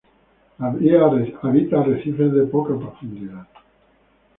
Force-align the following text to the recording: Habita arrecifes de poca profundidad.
Habita 0.57 1.79
arrecifes 1.79 2.33
de 2.33 2.47
poca 2.47 2.75
profundidad. 2.75 3.45